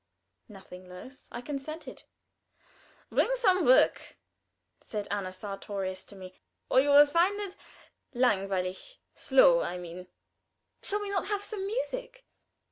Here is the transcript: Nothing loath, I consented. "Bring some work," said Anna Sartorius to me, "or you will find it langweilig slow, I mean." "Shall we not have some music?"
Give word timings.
Nothing 0.49 0.89
loath, 0.89 1.27
I 1.31 1.41
consented. 1.41 2.05
"Bring 3.11 3.29
some 3.35 3.63
work," 3.65 4.17
said 4.79 5.07
Anna 5.11 5.31
Sartorius 5.31 6.03
to 6.05 6.15
me, 6.15 6.33
"or 6.71 6.79
you 6.79 6.89
will 6.89 7.05
find 7.05 7.39
it 7.39 7.55
langweilig 8.11 8.97
slow, 9.13 9.61
I 9.61 9.77
mean." 9.77 10.07
"Shall 10.81 11.01
we 11.01 11.11
not 11.11 11.27
have 11.27 11.43
some 11.43 11.67
music?" 11.67 12.25